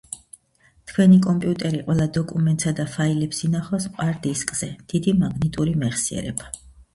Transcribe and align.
თქვენი 0.91 1.17
კომპიუტერი 1.25 1.81
ყველა 1.89 2.07
დოკუმენტსა 2.15 2.73
და 2.79 2.85
ფაილებს 2.95 3.43
ინახავს 3.49 3.87
მყარ 3.93 4.17
დისკზე, 4.25 4.71
დიდი 4.95 5.15
მაგნიტური 5.21 5.77
მეხსიერება 5.85 6.51